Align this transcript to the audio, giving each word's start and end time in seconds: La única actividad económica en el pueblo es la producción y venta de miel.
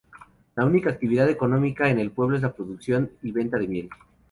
La 0.55 0.65
única 0.65 0.89
actividad 0.89 1.29
económica 1.29 1.87
en 1.91 1.99
el 1.99 2.09
pueblo 2.09 2.35
es 2.35 2.41
la 2.41 2.53
producción 2.53 3.11
y 3.21 3.31
venta 3.31 3.59
de 3.59 3.67
miel. 3.67 3.89